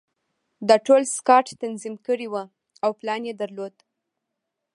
دا 0.67 0.75
ټول 0.85 1.01
سکاټ 1.15 1.45
تنظیم 1.63 1.95
کړي 2.07 2.27
وو 2.29 2.43
او 2.83 2.89
پلان 2.99 3.21
یې 3.29 3.33
درلود 3.41 3.75